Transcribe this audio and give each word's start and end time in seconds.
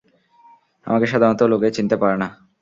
আমাকে 0.87 1.05
সাধারণত 1.07 1.41
লোকে 1.51 1.67
চিনিতে 1.75 1.95
পারে 2.01 2.15
না। 2.17 2.27